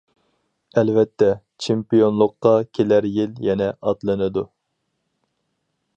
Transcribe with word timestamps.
ئەلۋەتتە، 0.81 1.27
چېمپىيونلۇققا 1.65 2.55
كېلەر 2.79 3.09
يىل 3.19 3.39
يەنە 3.49 3.69
ئاتلىنىدۇ. 3.85 4.47